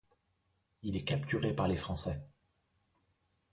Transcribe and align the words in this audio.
Il 0.81 0.95
est 0.95 1.03
capturé 1.03 1.53
par 1.53 1.67
les 1.67 1.75
Français. 1.75 2.23